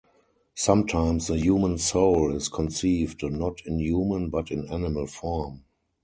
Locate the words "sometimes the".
0.55-1.37